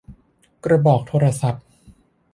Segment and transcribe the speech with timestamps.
[0.65, 1.63] กระบอกโทรศัพท์